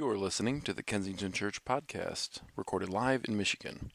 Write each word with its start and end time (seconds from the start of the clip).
You 0.00 0.08
are 0.08 0.16
listening 0.16 0.62
to 0.62 0.72
the 0.72 0.82
Kensington 0.82 1.30
Church 1.30 1.62
podcast, 1.62 2.40
recorded 2.56 2.88
live 2.88 3.26
in 3.28 3.36
Michigan. 3.36 3.92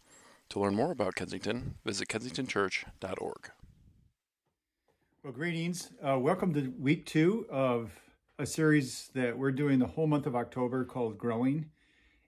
To 0.50 0.60
learn 0.60 0.76
more 0.76 0.92
about 0.92 1.16
Kensington, 1.16 1.80
visit 1.84 2.08
kensingtonchurch.org. 2.10 3.50
Well, 5.24 5.34
greetings. 5.34 5.90
Uh, 6.08 6.20
welcome 6.20 6.54
to 6.54 6.72
week 6.80 7.08
two 7.08 7.48
of 7.50 7.92
a 8.38 8.46
series 8.46 9.10
that 9.16 9.36
we're 9.36 9.52
doing 9.52 9.80
the 9.80 9.88
whole 9.88 10.06
month 10.06 10.28
of 10.28 10.36
October 10.36 10.86
called 10.86 11.18
Growing. 11.18 11.72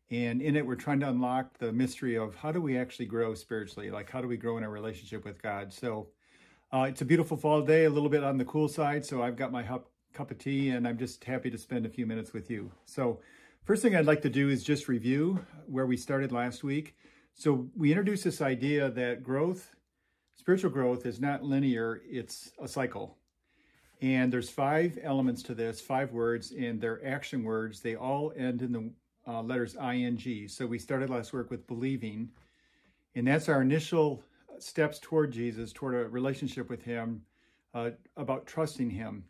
And 0.09 0.41
in 0.41 0.55
it, 0.55 0.65
we're 0.65 0.73
trying 0.73 1.01
to 1.01 1.09
unlock 1.09 1.59
the 1.59 1.71
mystery 1.71 2.17
of 2.17 2.33
how 2.33 2.51
do 2.51 2.59
we 2.59 2.79
actually 2.79 3.05
grow 3.05 3.35
spiritually? 3.35 3.91
Like, 3.91 4.09
how 4.09 4.21
do 4.21 4.27
we 4.27 4.37
grow 4.37 4.57
in 4.57 4.63
our 4.63 4.71
relationship 4.71 5.23
with 5.23 5.39
God? 5.39 5.71
So, 5.71 6.07
uh, 6.73 6.87
it's 6.89 7.01
a 7.01 7.05
beautiful 7.05 7.37
fall 7.37 7.61
day, 7.61 7.85
a 7.85 7.91
little 7.91 8.09
bit 8.09 8.23
on 8.23 8.39
the 8.39 8.45
cool 8.45 8.69
side. 8.69 9.05
So, 9.05 9.21
I've 9.21 9.35
got 9.35 9.51
my 9.51 9.61
cup, 9.61 9.91
cup 10.13 10.31
of 10.31 10.39
tea 10.39 10.69
and 10.69 10.87
I'm 10.87 10.97
just 10.97 11.23
happy 11.23 11.51
to 11.51 11.59
spend 11.59 11.85
a 11.85 11.89
few 11.89 12.07
minutes 12.07 12.33
with 12.33 12.49
you. 12.49 12.71
So, 12.85 13.19
First 13.67 13.81
thing 13.81 13.97
I'd 13.97 14.05
like 14.05 14.21
to 14.21 14.29
do 14.29 14.47
is 14.47 14.63
just 14.63 14.87
review 14.87 15.45
where 15.65 15.85
we 15.85 15.97
started 15.97 16.31
last 16.31 16.63
week. 16.63 16.95
So 17.33 17.67
we 17.75 17.91
introduced 17.91 18.23
this 18.23 18.41
idea 18.41 18.89
that 18.91 19.23
growth, 19.23 19.75
spiritual 20.37 20.69
growth 20.69 21.05
is 21.05 21.19
not 21.19 21.43
linear, 21.43 22.01
it's 22.09 22.53
a 22.61 22.67
cycle. 22.69 23.17
And 24.01 24.31
there's 24.31 24.49
five 24.49 24.97
elements 25.03 25.43
to 25.43 25.53
this, 25.53 25.81
five 25.81 26.13
words, 26.13 26.53
and 26.57 26.79
they're 26.79 27.05
action 27.05 27.43
words. 27.43 27.81
They 27.81 27.95
all 27.95 28.31
end 28.37 28.61
in 28.61 28.71
the 28.71 28.89
uh, 29.29 29.41
letters 29.41 29.75
ing. 29.75 30.47
So 30.47 30.65
we 30.65 30.79
started 30.79 31.09
last 31.09 31.33
week 31.33 31.51
with 31.51 31.67
believing, 31.67 32.29
and 33.15 33.27
that's 33.27 33.49
our 33.49 33.61
initial 33.61 34.23
steps 34.59 34.97
toward 34.97 35.33
Jesus, 35.33 35.73
toward 35.73 35.95
a 35.95 36.07
relationship 36.07 36.69
with 36.69 36.83
Him, 36.83 37.21
uh, 37.73 37.89
about 38.15 38.47
trusting 38.47 38.91
Him. 38.91 39.25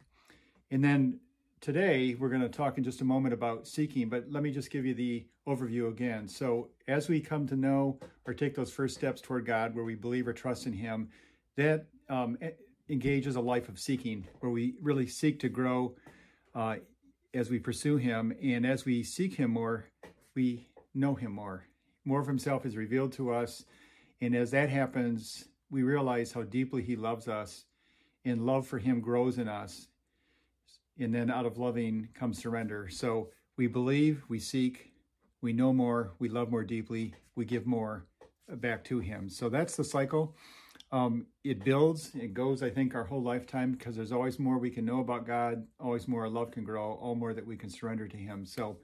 And 0.70 0.84
then 0.84 1.22
today 1.62 2.16
we're 2.20 2.30
going 2.30 2.42
to 2.42 2.50
talk 2.50 2.78
in 2.78 2.84
just 2.84 3.02
a 3.02 3.06
moment 3.06 3.34
about 3.34 3.68
seeking, 3.68 4.10
but 4.10 4.26
let 4.30 4.44
me 4.44 4.52
just 4.52 4.70
give 4.70 4.86
you 4.86 4.94
the 4.94 5.26
overview 5.48 5.90
again. 5.90 6.28
So, 6.28 6.70
as 6.88 7.10
we 7.10 7.20
come 7.20 7.48
to 7.48 7.56
know 7.56 8.00
or 8.26 8.34
take 8.34 8.56
those 8.56 8.72
first 8.72 8.96
steps 8.96 9.22
toward 9.22 9.46
God, 9.46 9.76
where 9.76 9.84
we 9.84 9.96
believe 9.96 10.28
or 10.28 10.34
trust 10.34 10.66
in 10.66 10.74
Him, 10.74 11.10
that 11.56 11.88
um, 12.10 12.38
engages 12.90 13.36
a 13.36 13.42
life 13.42 13.70
of 13.70 13.80
seeking, 13.80 14.28
where 14.40 14.52
we 14.52 14.76
really 14.82 15.08
seek 15.08 15.40
to 15.42 15.50
grow 15.50 15.96
uh, 16.56 16.76
as 17.34 17.50
we 17.50 17.60
pursue 17.60 17.98
Him. 17.98 18.34
And 18.42 18.66
as 18.66 18.86
we 18.86 19.04
seek 19.04 19.36
Him 19.36 19.52
more, 19.52 19.90
we 20.36 20.68
know 20.94 21.16
Him 21.16 21.32
more. 21.32 21.66
More 22.06 22.22
of 22.22 22.28
Himself 22.28 22.66
is 22.66 22.78
revealed 22.78 23.14
to 23.14 23.34
us. 23.34 23.66
And 24.22 24.36
as 24.36 24.52
that 24.52 24.70
happens, 24.70 25.46
we 25.70 25.84
realize 25.84 26.32
how 26.32 26.44
deeply 26.44 26.84
He 26.84 26.96
loves 26.96 27.28
us, 27.28 27.66
and 28.24 28.46
love 28.46 28.68
for 28.68 28.78
Him 28.78 29.02
grows 29.02 29.38
in 29.38 29.48
us 29.48 29.88
and 31.00 31.14
then 31.14 31.30
out 31.30 31.46
of 31.46 31.58
loving 31.58 32.10
comes 32.14 32.42
surrender. 32.42 32.90
So 32.90 33.30
we 33.58 33.68
believe, 33.68 34.24
we 34.28 34.40
seek, 34.40 34.94
we 35.42 35.54
know 35.54 35.74
more, 35.74 36.14
we 36.20 36.30
love 36.30 36.50
more 36.50 36.64
deeply, 36.64 37.14
we 37.36 37.46
give 37.46 37.66
more 37.66 38.06
back 38.48 38.84
to 38.86 39.00
Him. 39.00 39.30
So 39.30 39.50
that's 39.50 39.76
the 39.76 39.84
cycle. 39.84 40.36
Um, 40.92 41.26
it 41.44 41.66
builds, 41.66 42.12
it 42.16 42.34
goes, 42.34 42.64
I 42.64 42.70
think, 42.70 42.96
our 42.96 43.04
whole 43.04 43.22
lifetime 43.22 43.74
because 43.74 43.96
there's 43.96 44.14
always 44.14 44.40
more 44.40 44.58
we 44.58 44.70
can 44.70 44.86
know 44.86 45.02
about 45.02 45.26
God, 45.28 45.66
always 45.80 46.08
more 46.08 46.22
our 46.22 46.30
love 46.30 46.52
can 46.52 46.64
grow, 46.64 46.94
all 46.94 47.16
more 47.16 47.34
that 47.34 47.46
we 47.46 47.58
can 47.58 47.70
surrender 47.70 48.08
to 48.08 48.18
Him. 48.18 48.46
So 48.46 48.78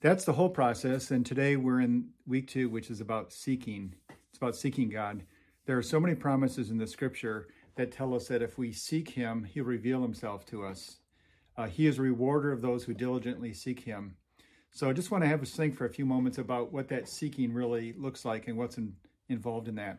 that's 0.00 0.24
the 0.24 0.32
whole 0.32 0.48
process. 0.48 1.10
And 1.10 1.26
today 1.26 1.56
we're 1.56 1.80
in 1.80 2.10
week 2.26 2.46
two, 2.46 2.68
which 2.68 2.88
is 2.88 3.00
about 3.00 3.32
seeking. 3.32 3.94
It's 4.28 4.38
about 4.38 4.54
seeking 4.54 4.88
God. 4.88 5.22
There 5.66 5.76
are 5.76 5.82
so 5.82 5.98
many 5.98 6.14
promises 6.14 6.70
in 6.70 6.78
the 6.78 6.86
scripture 6.86 7.48
that 7.74 7.90
tell 7.90 8.14
us 8.14 8.28
that 8.28 8.42
if 8.42 8.56
we 8.56 8.72
seek 8.72 9.10
Him, 9.10 9.42
He'll 9.42 9.64
reveal 9.64 10.02
Himself 10.02 10.46
to 10.46 10.64
us. 10.64 10.98
Uh, 11.58 11.66
he 11.66 11.86
is 11.88 11.98
a 11.98 12.02
rewarder 12.02 12.52
of 12.52 12.62
those 12.62 12.84
who 12.84 12.94
diligently 12.94 13.52
seek 13.52 13.80
him. 13.80 14.14
So 14.70 14.88
I 14.88 14.92
just 14.92 15.10
want 15.10 15.24
to 15.24 15.28
have 15.28 15.42
us 15.42 15.50
think 15.50 15.76
for 15.76 15.86
a 15.86 15.90
few 15.90 16.06
moments 16.06 16.38
about 16.38 16.72
what 16.72 16.88
that 16.88 17.08
seeking 17.08 17.52
really 17.52 17.94
looks 17.98 18.24
like 18.24 18.46
and 18.46 18.56
what's 18.56 18.78
in, 18.78 18.94
involved 19.28 19.66
in 19.66 19.74
that. 19.74 19.98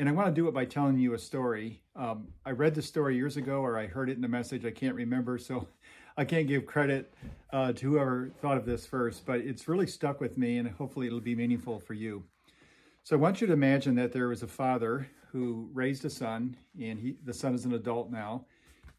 And 0.00 0.08
I 0.08 0.12
want 0.12 0.26
to 0.26 0.34
do 0.34 0.48
it 0.48 0.52
by 0.52 0.64
telling 0.64 0.98
you 0.98 1.14
a 1.14 1.18
story. 1.18 1.80
Um, 1.94 2.26
I 2.44 2.50
read 2.50 2.74
the 2.74 2.82
story 2.82 3.14
years 3.14 3.36
ago, 3.36 3.60
or 3.60 3.78
I 3.78 3.86
heard 3.86 4.10
it 4.10 4.18
in 4.18 4.24
a 4.24 4.28
message. 4.28 4.66
I 4.66 4.72
can't 4.72 4.96
remember, 4.96 5.38
so 5.38 5.68
I 6.16 6.24
can't 6.24 6.48
give 6.48 6.66
credit 6.66 7.14
uh, 7.52 7.72
to 7.74 7.90
whoever 7.92 8.30
thought 8.40 8.56
of 8.56 8.66
this 8.66 8.84
first, 8.84 9.24
but 9.24 9.40
it's 9.40 9.68
really 9.68 9.86
stuck 9.86 10.20
with 10.20 10.36
me, 10.36 10.58
and 10.58 10.68
hopefully 10.68 11.06
it'll 11.06 11.20
be 11.20 11.36
meaningful 11.36 11.78
for 11.78 11.94
you. 11.94 12.24
So 13.04 13.14
I 13.14 13.20
want 13.20 13.40
you 13.40 13.46
to 13.46 13.52
imagine 13.52 13.94
that 13.94 14.12
there 14.12 14.28
was 14.28 14.42
a 14.42 14.48
father 14.48 15.06
who 15.30 15.70
raised 15.72 16.04
a 16.04 16.10
son, 16.10 16.56
and 16.82 16.98
he, 16.98 17.16
the 17.24 17.34
son 17.34 17.54
is 17.54 17.64
an 17.64 17.74
adult 17.74 18.10
now, 18.10 18.46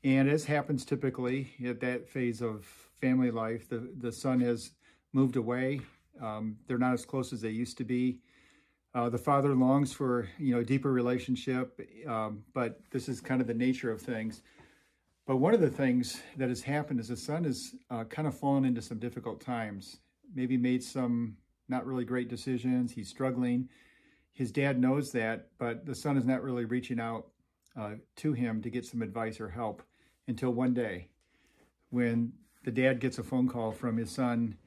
and 0.07 0.29
as 0.29 0.45
happens 0.45 0.85
typically 0.85 1.51
at 1.65 1.81
that 1.81 2.07
phase 2.07 2.41
of 2.41 2.65
family 3.01 3.29
life, 3.29 3.67
the, 3.67 3.89
the 3.97 4.11
son 4.13 4.39
has 4.39 4.71
moved 5.11 5.35
away. 5.35 5.81
Um, 6.21 6.55
they're 6.65 6.77
not 6.77 6.93
as 6.93 7.05
close 7.05 7.33
as 7.33 7.41
they 7.41 7.49
used 7.49 7.77
to 7.79 7.83
be. 7.83 8.19
Uh, 8.95 9.09
the 9.09 9.17
father 9.17 9.53
longs 9.53 9.91
for 9.91 10.29
you 10.39 10.55
know 10.55 10.61
a 10.61 10.63
deeper 10.63 10.93
relationship, 10.93 11.81
um, 12.07 12.41
but 12.53 12.79
this 12.89 13.09
is 13.09 13.19
kind 13.19 13.41
of 13.41 13.47
the 13.47 13.53
nature 13.53 13.91
of 13.91 14.01
things. 14.01 14.43
But 15.25 15.37
one 15.37 15.53
of 15.53 15.59
the 15.59 15.69
things 15.69 16.21
that 16.37 16.47
has 16.47 16.61
happened 16.61 17.01
is 17.01 17.09
the 17.09 17.17
son 17.17 17.43
has 17.43 17.75
uh, 17.89 18.05
kind 18.05 18.29
of 18.29 18.33
fallen 18.33 18.63
into 18.63 18.81
some 18.81 18.99
difficult 18.99 19.41
times. 19.41 19.97
Maybe 20.33 20.55
made 20.55 20.83
some 20.83 21.35
not 21.67 21.85
really 21.85 22.05
great 22.05 22.29
decisions. 22.29 22.93
He's 22.93 23.09
struggling. 23.09 23.67
His 24.31 24.53
dad 24.53 24.79
knows 24.79 25.11
that, 25.11 25.49
but 25.57 25.85
the 25.85 25.95
son 25.95 26.15
is 26.15 26.23
not 26.23 26.43
really 26.43 26.63
reaching 26.63 27.01
out 27.01 27.27
uh, 27.77 27.95
to 28.15 28.31
him 28.31 28.61
to 28.61 28.69
get 28.69 28.85
some 28.85 29.01
advice 29.01 29.41
or 29.41 29.49
help 29.49 29.83
until 30.27 30.51
one 30.51 30.73
day 30.73 31.07
when 31.89 32.33
the 32.63 32.71
dad 32.71 32.99
gets 32.99 33.17
a 33.17 33.23
phone 33.23 33.47
call 33.47 33.71
from 33.71 33.97
his 33.97 34.11
son 34.11 34.57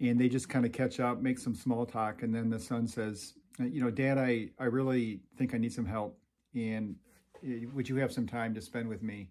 and 0.00 0.20
they 0.20 0.28
just 0.28 0.48
kind 0.48 0.66
of 0.66 0.72
catch 0.72 0.98
up, 0.98 1.20
make 1.20 1.38
some 1.38 1.54
small 1.54 1.86
talk. 1.86 2.22
And 2.22 2.34
then 2.34 2.50
the 2.50 2.58
son 2.58 2.88
says, 2.88 3.34
you 3.60 3.80
know, 3.80 3.90
dad, 3.90 4.18
I, 4.18 4.48
I 4.58 4.64
really 4.64 5.20
think 5.36 5.54
I 5.54 5.58
need 5.58 5.72
some 5.72 5.86
help. 5.86 6.18
And 6.54 6.96
uh, 7.44 7.68
would 7.72 7.88
you 7.88 7.96
have 7.96 8.12
some 8.12 8.26
time 8.26 8.54
to 8.54 8.60
spend 8.60 8.88
with 8.88 9.02
me? 9.02 9.28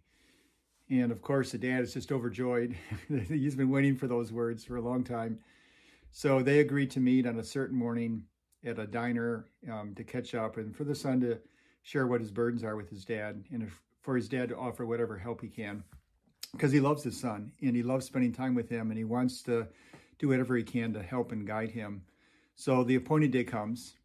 And 0.90 1.12
of 1.12 1.22
course, 1.22 1.52
the 1.52 1.58
dad 1.58 1.82
is 1.82 1.94
just 1.94 2.12
overjoyed. 2.12 2.76
He's 3.28 3.56
been 3.56 3.70
waiting 3.70 3.96
for 3.96 4.08
those 4.08 4.32
words 4.32 4.64
for 4.64 4.78
a 4.78 4.82
long 4.82 5.04
time. 5.04 5.40
So 6.12 6.42
they 6.42 6.60
agreed 6.60 6.92
to 6.92 7.00
meet 7.00 7.26
on 7.26 7.40
a 7.40 7.44
certain 7.44 7.78
morning 7.78 8.24
at 8.66 8.80
a 8.80 8.86
diner 8.86 9.46
um, 9.72 9.96
to 9.96 10.04
catch 10.04 10.36
up 10.36 10.58
and 10.58 10.76
for 10.76 10.84
the 10.84 10.96
son 10.96 11.20
to 11.22 11.40
share 11.84 12.08
what 12.08 12.22
his 12.22 12.32
burdens 12.32 12.64
are 12.64 12.76
with 12.76 12.90
his 12.90 13.06
dad 13.06 13.44
and 13.52 13.64
for 14.02 14.16
his 14.16 14.28
dad 14.28 14.50
to 14.50 14.58
offer 14.58 14.86
whatever 14.86 15.18
help 15.18 15.42
he 15.42 15.48
can 15.48 15.84
because 16.54 16.72
he 16.72 16.80
loves 16.80 17.04
his 17.04 17.20
son 17.20 17.52
and 17.62 17.76
he 17.76 17.84
loves 17.84 18.06
spending 18.06 18.34
time 18.34 18.56
with 18.56 18.70
him 18.70 18.90
and 18.92 18.98
he 18.98 19.04
wants 19.04 19.42
to 19.44 19.68
do 20.20 20.28
whatever 20.28 20.56
he 20.56 20.64
can 20.64 20.94
to 20.94 21.02
help 21.02 21.32
and 21.32 21.48
guide 21.48 21.72
him. 21.72 22.04
So 22.56 22.84
the 22.84 22.96
appointed 22.96 23.32
day 23.32 23.44
comes 23.44 23.96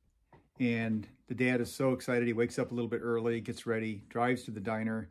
and 0.61 1.07
the 1.29 1.35
dad 1.35 1.61
is 1.61 1.73
so 1.73 1.93
excited. 1.93 2.27
He 2.27 2.33
wakes 2.33 2.59
up 2.59 2.71
a 2.71 2.75
little 2.75 2.89
bit 2.89 3.01
early, 3.03 3.41
gets 3.41 3.67
ready, 3.67 4.03
drives 4.09 4.45
to 4.45 4.51
the 4.51 4.61
diner, 4.61 5.11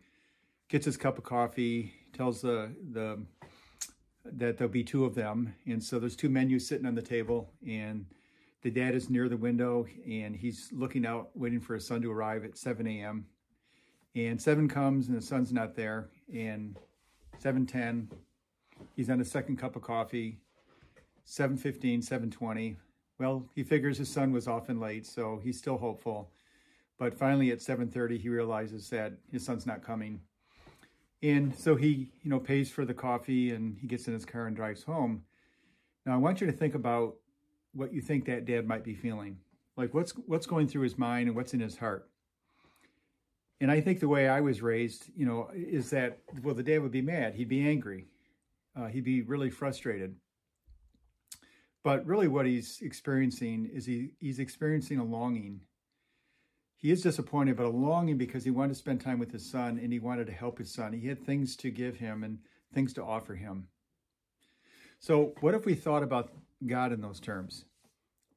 gets 0.70 0.86
his 0.86 0.98
cup 0.98 1.18
of 1.18 1.24
coffee, 1.24 1.94
tells 2.14 2.42
the 2.42 2.74
the 2.92 3.24
that 4.26 4.58
there'll 4.58 4.72
be 4.72 4.84
two 4.84 5.06
of 5.06 5.14
them. 5.14 5.54
And 5.68 5.84
so 5.84 6.00
there's 6.00 6.16
two 6.16 6.30
menus 6.30 6.68
sitting 6.68 6.88
on 6.88 6.96
the 6.96 7.02
table 7.02 7.52
and 7.68 8.06
the 8.64 8.72
dad 8.72 8.96
is 8.96 9.10
near 9.12 9.30
the 9.30 9.38
window 9.38 9.86
and 10.10 10.36
he's 10.36 10.70
looking 10.72 11.06
out, 11.06 11.30
waiting 11.36 11.60
for 11.60 11.76
his 11.76 11.86
son 11.86 12.02
to 12.02 12.12
arrive 12.12 12.44
at 12.44 12.58
7 12.58 12.88
a.m. 12.88 13.28
And 14.16 14.42
7 14.42 14.70
comes 14.70 15.08
and 15.08 15.18
the 15.18 15.22
son's 15.22 15.52
not 15.52 15.76
there. 15.76 16.10
And 16.34 16.78
7.10, 17.44 18.08
he's 18.96 19.10
on 19.10 19.20
his 19.20 19.30
second 19.30 19.58
cup 19.58 19.76
of 19.76 19.82
coffee. 19.82 20.40
7.15, 21.28 22.08
7.20. 22.08 22.76
Well, 23.20 23.46
he 23.56 23.64
figures 23.64 23.98
his 23.98 24.10
son 24.10 24.32
was 24.32 24.48
often 24.48 24.80
late, 24.80 25.06
so 25.06 25.40
he's 25.44 25.58
still 25.58 25.78
hopeful. 25.78 26.32
But 26.98 27.14
finally 27.14 27.52
at 27.52 27.60
7.30, 27.60 28.20
he 28.20 28.30
realizes 28.30 28.90
that 28.90 29.14
his 29.32 29.44
son's 29.46 29.66
not 29.66 29.84
coming. 29.84 30.22
And 31.22 31.56
so 31.56 31.76
he, 31.76 32.12
you 32.24 32.30
know, 32.30 32.40
pays 32.40 32.70
for 32.70 32.86
the 32.86 32.94
coffee 32.94 33.52
and 33.52 33.78
he 33.80 33.88
gets 33.88 34.08
in 34.08 34.14
his 34.14 34.26
car 34.26 34.48
and 34.48 34.56
drives 34.56 34.84
home. 34.84 35.24
Now, 36.06 36.14
I 36.14 36.18
want 36.18 36.40
you 36.40 36.48
to 36.48 36.54
think 36.54 36.76
about 36.76 37.16
what 37.74 37.94
you 37.94 38.02
think 38.02 38.26
that 38.26 38.46
dad 38.46 38.68
might 38.68 38.84
be 38.84 38.94
feeling. 38.94 39.38
Like 39.76 39.94
what's 39.94 40.12
what's 40.12 40.46
going 40.46 40.68
through 40.68 40.84
his 40.84 40.98
mind 40.98 41.28
and 41.28 41.36
what's 41.36 41.54
in 41.54 41.60
his 41.60 41.78
heart. 41.78 42.08
And 43.62 43.72
I 43.72 43.82
think 43.82 44.00
the 44.00 44.08
way 44.08 44.28
I 44.28 44.42
was 44.42 44.62
raised, 44.62 45.10
you 45.16 45.26
know, 45.26 45.50
is 45.54 45.90
that 45.92 46.20
well, 46.44 46.56
the 46.56 46.64
dad 46.64 46.82
would 46.82 46.92
be 46.92 47.02
mad. 47.02 47.36
He'd 47.36 47.50
be 47.50 47.68
angry. 47.68 48.06
Uh, 48.76 48.88
he'd 48.88 49.06
be 49.06 49.22
really 49.22 49.50
frustrated. 49.50 50.16
But 51.84 52.06
really, 52.06 52.28
what 52.28 52.46
he's 52.46 52.80
experiencing 52.82 53.70
is 53.74 53.86
he 53.86 54.12
he's 54.20 54.40
experiencing 54.40 55.00
a 55.00 55.06
longing. 55.06 55.62
He 56.76 56.92
is 56.92 57.02
disappointed, 57.02 57.56
but 57.56 57.66
a 57.66 57.70
longing 57.70 58.18
because 58.18 58.44
he 58.44 58.52
wanted 58.52 58.74
to 58.74 58.80
spend 58.80 59.02
time 59.02 59.18
with 59.18 59.32
his 59.32 59.50
son 59.50 59.80
and 59.82 59.92
he 59.94 60.00
wanted 60.00 60.28
to 60.28 60.34
help 60.34 60.58
his 60.60 60.72
son. 60.72 60.94
He 60.94 61.08
had 61.08 61.26
things 61.26 61.56
to 61.58 61.72
give 61.72 61.98
him 61.98 62.24
and 62.24 62.40
things 62.74 62.94
to 62.94 63.04
offer 63.04 63.36
him. 63.36 63.70
So, 65.00 65.34
what 65.40 65.56
if 65.56 65.66
we 65.66 65.74
thought 65.74 66.04
about 66.04 66.32
God 66.66 66.92
in 66.92 67.02
those 67.02 67.20
terms. 67.20 67.66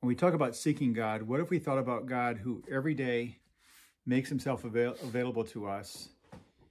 When 0.00 0.08
we 0.08 0.14
talk 0.14 0.34
about 0.34 0.56
seeking 0.56 0.92
God, 0.92 1.22
what 1.22 1.40
if 1.40 1.50
we 1.50 1.58
thought 1.58 1.78
about 1.78 2.06
God 2.06 2.38
who 2.38 2.62
every 2.70 2.94
day 2.94 3.38
makes 4.08 4.28
himself 4.28 4.64
avail- 4.64 4.96
available 5.02 5.44
to 5.44 5.68
us? 5.68 6.08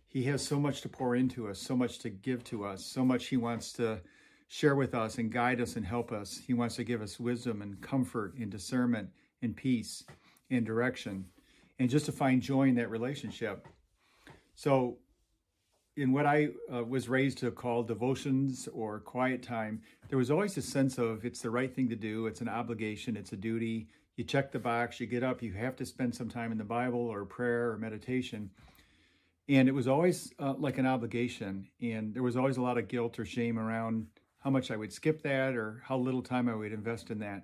He 0.07 0.24
has 0.24 0.45
so 0.45 0.60
much 0.60 0.81
to 0.81 0.89
pour 0.89 1.16
into 1.16 1.48
us, 1.48 1.60
so 1.60 1.75
much 1.75 2.00
to 2.00 2.10
give 2.10 2.44
to 2.45 2.66
us, 2.66 2.84
so 2.84 3.06
much 3.06 3.28
he 3.28 3.38
wants 3.38 3.72
to 3.74 4.01
share 4.48 4.75
with 4.75 4.95
us 4.95 5.18
and 5.18 5.31
guide 5.31 5.62
us 5.62 5.75
and 5.75 5.86
help 5.86 6.12
us. 6.12 6.42
He 6.45 6.54
wants 6.54 6.75
to 6.78 6.84
give 6.84 7.01
us 7.01 7.19
wisdom 7.19 7.62
and 7.62 7.80
comfort 7.81 8.34
and 8.36 8.50
discernment 8.50 9.10
and 9.42 9.56
peace 9.56 10.04
and 10.50 10.66
direction 10.66 11.25
and 11.80 11.89
just 11.89 12.06
to 12.07 12.12
find 12.12 12.42
joy 12.42 12.63
in 12.63 12.75
that 12.75 12.89
relationship. 12.89 13.68
So, 14.56 14.98
in 15.95 16.12
what 16.12 16.28
I 16.28 16.50
uh, 16.72 16.84
was 16.84 17.10
raised 17.10 17.39
to 17.39 17.50
call 17.50 17.81
devotions 17.81 18.69
or 18.72 19.00
quiet 19.00 19.42
time, 19.42 19.81
there 20.10 20.18
was 20.18 20.30
always 20.30 20.56
a 20.57 20.62
sense 20.62 21.00
of 21.00 21.25
it's 21.25 21.42
the 21.42 21.50
right 21.50 21.74
thing 21.74 21.89
to 21.89 21.95
do, 21.95 22.28
it's 22.28 22.42
an 22.42 22.50
obligation, 22.50 23.18
it's 23.18 23.34
a 23.34 23.36
duty. 23.36 23.88
You 24.17 24.23
check 24.23 24.51
the 24.51 24.59
box, 24.59 24.99
you 24.99 25.05
get 25.05 25.23
up, 25.23 25.41
you 25.41 25.53
have 25.53 25.75
to 25.77 25.85
spend 25.85 26.13
some 26.13 26.27
time 26.27 26.51
in 26.51 26.57
the 26.57 26.63
Bible 26.63 26.99
or 26.99 27.23
prayer 27.23 27.71
or 27.71 27.77
meditation. 27.77 28.49
And 29.47 29.69
it 29.69 29.73
was 29.73 29.87
always 29.87 30.33
uh, 30.39 30.55
like 30.57 30.79
an 30.79 30.87
obligation. 30.87 31.69
And 31.81 32.13
there 32.13 32.23
was 32.23 32.35
always 32.35 32.57
a 32.57 32.61
lot 32.61 32.77
of 32.77 32.87
guilt 32.87 33.19
or 33.19 33.25
shame 33.25 33.57
around 33.57 34.07
how 34.39 34.49
much 34.49 34.71
I 34.71 34.75
would 34.75 34.91
skip 34.91 35.21
that 35.21 35.55
or 35.55 35.81
how 35.85 35.97
little 35.97 36.21
time 36.21 36.49
I 36.49 36.55
would 36.55 36.73
invest 36.73 37.11
in 37.11 37.19
that. 37.19 37.43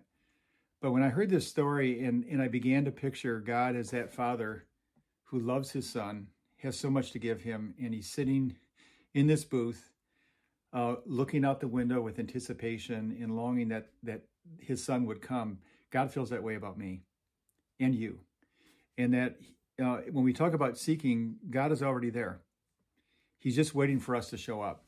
But 0.82 0.92
when 0.92 1.04
I 1.04 1.10
heard 1.10 1.30
this 1.30 1.48
story 1.48 2.04
and, 2.04 2.26
and 2.26 2.42
I 2.42 2.50
began 2.50 2.84
to 2.86 2.92
picture 2.92 3.40
God 3.40 3.76
as 3.76 3.92
that 3.92 4.14
father 4.14 4.66
who 5.26 5.40
loves 5.40 5.72
his 5.72 5.90
son, 5.90 6.28
has 6.58 6.78
so 6.78 6.90
much 6.90 7.12
to 7.12 7.20
give 7.20 7.42
him, 7.42 7.74
and 7.82 7.94
he's 7.94 8.10
sitting 8.10 8.56
in 9.14 9.28
this 9.28 9.44
booth, 9.44 9.92
uh, 10.74 10.96
looking 11.06 11.46
out 11.46 11.60
the 11.60 11.68
window 11.68 12.02
with 12.02 12.20
anticipation 12.20 13.16
and 13.22 13.36
longing 13.36 13.70
that, 13.70 13.90
that 14.02 14.22
his 14.60 14.84
son 14.84 15.06
would 15.06 15.22
come, 15.22 15.60
God 15.94 16.12
feels 16.12 16.32
that 16.32 16.42
way 16.42 16.56
about 16.56 16.78
me 16.78 17.02
and 17.80 17.94
you. 17.94 18.20
And 18.98 19.14
that 19.14 19.36
uh, 19.82 19.98
when 20.12 20.26
we 20.26 20.34
talk 20.34 20.54
about 20.54 20.78
seeking, 20.78 21.36
God 21.52 21.72
is 21.72 21.84
already 21.84 22.10
there. 22.10 22.42
He's 23.38 23.56
just 23.56 23.76
waiting 23.76 24.00
for 24.00 24.16
us 24.16 24.32
to 24.32 24.38
show 24.38 24.62
up. 24.62 24.84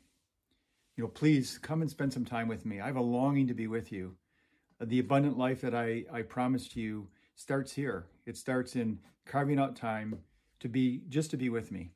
You 0.97 1.03
know, 1.03 1.09
please 1.09 1.59
come 1.59 1.81
and 1.81 1.91
spend 1.91 2.11
some 2.11 2.25
time 2.25 2.47
with 2.47 2.65
me. 2.65 2.81
I 2.81 2.87
have 2.87 2.95
a 2.95 3.01
longing 3.01 3.47
to 3.47 3.53
be 3.53 3.67
with 3.67 3.91
you. 3.91 4.15
The 4.81 4.99
abundant 4.99 5.37
life 5.37 5.61
that 5.61 5.75
I, 5.75 6.05
I 6.11 6.23
promised 6.23 6.75
you 6.75 7.07
starts 7.35 7.73
here. 7.73 8.07
It 8.25 8.35
starts 8.35 8.75
in 8.75 8.97
carving 9.25 9.59
out 9.59 9.75
time 9.75 10.19
to 10.61 10.67
be 10.67 11.01
just 11.07 11.29
to 11.31 11.37
be 11.37 11.49
with 11.49 11.71
me 11.71 11.91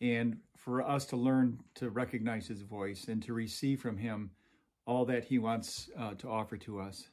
and 0.00 0.38
for 0.56 0.82
us 0.82 1.04
to 1.06 1.16
learn 1.16 1.60
to 1.76 1.88
recognize 1.88 2.48
his 2.48 2.62
voice 2.62 3.06
and 3.06 3.22
to 3.22 3.32
receive 3.32 3.80
from 3.80 3.96
him 3.96 4.30
all 4.86 5.04
that 5.04 5.24
he 5.24 5.38
wants 5.38 5.88
uh, 5.96 6.14
to 6.14 6.28
offer 6.28 6.56
to 6.56 6.80
us. 6.80 7.08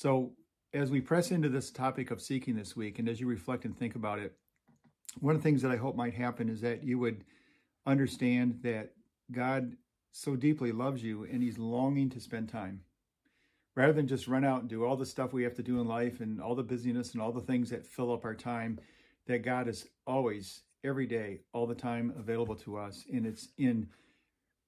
So, 0.00 0.32
as 0.72 0.90
we 0.90 1.02
press 1.02 1.30
into 1.30 1.50
this 1.50 1.70
topic 1.70 2.10
of 2.10 2.22
seeking 2.22 2.56
this 2.56 2.74
week, 2.74 2.98
and 2.98 3.06
as 3.06 3.20
you 3.20 3.26
reflect 3.26 3.66
and 3.66 3.76
think 3.76 3.96
about 3.96 4.18
it, 4.18 4.32
one 5.18 5.34
of 5.34 5.42
the 5.42 5.46
things 5.46 5.60
that 5.60 5.70
I 5.70 5.76
hope 5.76 5.94
might 5.94 6.14
happen 6.14 6.48
is 6.48 6.62
that 6.62 6.82
you 6.82 6.98
would 6.98 7.22
understand 7.84 8.60
that 8.62 8.92
God 9.30 9.76
so 10.12 10.36
deeply 10.36 10.72
loves 10.72 11.02
you 11.02 11.24
and 11.24 11.42
he's 11.42 11.58
longing 11.58 12.08
to 12.08 12.20
spend 12.20 12.48
time. 12.48 12.80
Rather 13.76 13.92
than 13.92 14.06
just 14.06 14.26
run 14.26 14.42
out 14.42 14.62
and 14.62 14.70
do 14.70 14.86
all 14.86 14.96
the 14.96 15.04
stuff 15.04 15.34
we 15.34 15.42
have 15.42 15.56
to 15.56 15.62
do 15.62 15.82
in 15.82 15.86
life 15.86 16.20
and 16.20 16.40
all 16.40 16.54
the 16.54 16.62
busyness 16.62 17.12
and 17.12 17.20
all 17.20 17.30
the 17.30 17.42
things 17.42 17.68
that 17.68 17.86
fill 17.86 18.10
up 18.10 18.24
our 18.24 18.34
time, 18.34 18.80
that 19.26 19.44
God 19.44 19.68
is 19.68 19.86
always, 20.06 20.62
every 20.82 21.06
day, 21.06 21.40
all 21.52 21.66
the 21.66 21.74
time 21.74 22.14
available 22.18 22.56
to 22.56 22.78
us. 22.78 23.04
And 23.12 23.26
it's 23.26 23.48
in 23.58 23.86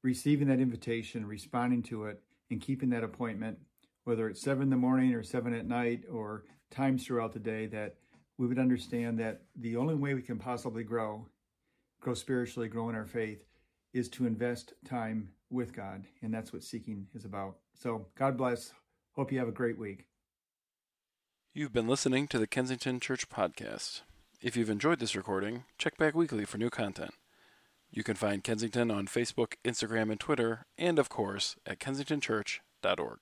receiving 0.02 0.48
that 0.48 0.60
invitation, 0.60 1.24
responding 1.24 1.82
to 1.84 2.04
it, 2.04 2.20
and 2.50 2.60
keeping 2.60 2.90
that 2.90 3.02
appointment 3.02 3.56
whether 4.04 4.28
it's 4.28 4.42
seven 4.42 4.64
in 4.64 4.70
the 4.70 4.76
morning 4.76 5.14
or 5.14 5.22
seven 5.22 5.54
at 5.54 5.66
night 5.66 6.04
or 6.10 6.44
times 6.70 7.04
throughout 7.04 7.32
the 7.32 7.38
day, 7.38 7.66
that 7.66 7.96
we 8.38 8.46
would 8.46 8.58
understand 8.58 9.18
that 9.18 9.42
the 9.56 9.76
only 9.76 9.94
way 9.94 10.14
we 10.14 10.22
can 10.22 10.38
possibly 10.38 10.84
grow, 10.84 11.26
grow 12.00 12.14
spiritually, 12.14 12.68
grow 12.68 12.88
in 12.88 12.94
our 12.94 13.06
faith, 13.06 13.44
is 13.92 14.08
to 14.08 14.26
invest 14.26 14.72
time 14.84 15.28
with 15.50 15.72
God. 15.72 16.04
And 16.22 16.32
that's 16.32 16.52
what 16.52 16.62
seeking 16.62 17.06
is 17.14 17.24
about. 17.24 17.56
So, 17.74 18.06
God 18.16 18.36
bless. 18.36 18.72
Hope 19.12 19.30
you 19.30 19.38
have 19.38 19.48
a 19.48 19.52
great 19.52 19.78
week. 19.78 20.06
You've 21.54 21.72
been 21.72 21.86
listening 21.86 22.28
to 22.28 22.38
the 22.38 22.46
Kensington 22.46 22.98
Church 22.98 23.28
Podcast. 23.28 24.00
If 24.40 24.56
you've 24.56 24.70
enjoyed 24.70 24.98
this 24.98 25.14
recording, 25.14 25.64
check 25.76 25.98
back 25.98 26.14
weekly 26.14 26.46
for 26.46 26.56
new 26.56 26.70
content. 26.70 27.12
You 27.90 28.02
can 28.02 28.16
find 28.16 28.42
Kensington 28.42 28.90
on 28.90 29.06
Facebook, 29.06 29.52
Instagram, 29.62 30.10
and 30.10 30.18
Twitter, 30.18 30.64
and 30.78 30.98
of 30.98 31.10
course 31.10 31.56
at 31.66 31.78
kensingtonchurch.org. 31.78 33.18